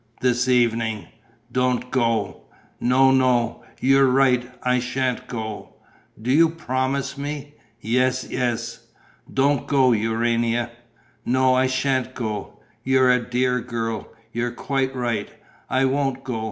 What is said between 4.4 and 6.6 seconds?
I sha'n't go." "Do you